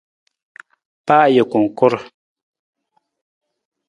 Pa 1.05 1.17
ajungkur! 1.27 1.93